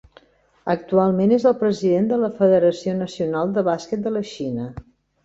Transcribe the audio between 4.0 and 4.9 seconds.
de la Xina.